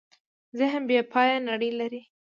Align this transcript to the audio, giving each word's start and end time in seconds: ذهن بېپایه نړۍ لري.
ذهن 0.59 0.81
بېپایه 0.89 1.37
نړۍ 1.49 1.71
لري. 1.79 2.01